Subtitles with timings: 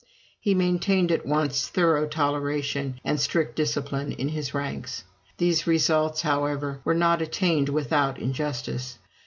[0.39, 5.03] He maintained at once thorough toleration, and strict discipline in his ranks.
[5.37, 8.97] These results, however, were not attained without injustice.